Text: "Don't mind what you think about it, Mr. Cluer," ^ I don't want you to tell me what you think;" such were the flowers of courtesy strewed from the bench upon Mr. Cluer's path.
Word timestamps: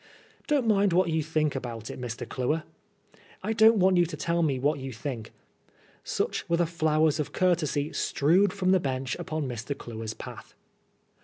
"Don't 0.47 0.67
mind 0.67 0.93
what 0.93 1.11
you 1.11 1.21
think 1.21 1.53
about 1.53 1.91
it, 1.91 2.01
Mr. 2.01 2.27
Cluer," 2.27 2.63
^ 3.15 3.19
I 3.43 3.53
don't 3.53 3.77
want 3.77 3.97
you 3.97 4.07
to 4.07 4.17
tell 4.17 4.41
me 4.41 4.57
what 4.57 4.79
you 4.79 4.91
think;" 4.91 5.31
such 6.03 6.49
were 6.49 6.57
the 6.57 6.65
flowers 6.65 7.19
of 7.19 7.33
courtesy 7.33 7.93
strewed 7.93 8.51
from 8.51 8.71
the 8.71 8.79
bench 8.79 9.15
upon 9.19 9.47
Mr. 9.47 9.77
Cluer's 9.77 10.15
path. 10.15 10.55